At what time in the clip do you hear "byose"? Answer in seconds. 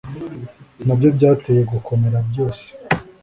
2.29-2.65